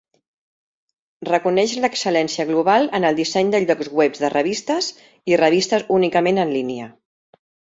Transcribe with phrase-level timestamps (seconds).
[1.27, 4.89] Reconeix l'excel·lència global en el disseny de llocs webs de revistes
[5.35, 6.91] i revistes únicament en línia.